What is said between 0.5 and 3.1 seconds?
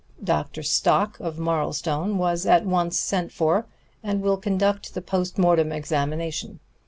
Stock, of Marlstone, was at once